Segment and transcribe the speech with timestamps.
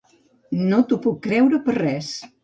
[0.69, 2.09] No t'ho puc creure per res.